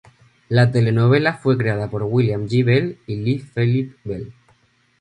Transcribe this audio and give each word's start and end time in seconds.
La 0.49 0.71
telenovela 0.71 1.35
fue 1.35 1.57
creada 1.59 1.87
por 1.91 2.01
William 2.01 2.47
J. 2.49 2.63
Bell 2.65 2.97
y 3.05 3.17
Lee 3.17 3.45
Phillip 3.53 3.97
Bell. 4.03 4.33